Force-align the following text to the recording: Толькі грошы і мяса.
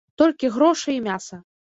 Толькі 0.21 0.49
грошы 0.55 0.95
і 0.95 1.03
мяса. 1.09 1.39